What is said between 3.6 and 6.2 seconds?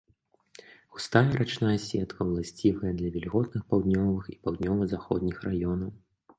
паўднёвых і паўднёва-заходніх раёнаў.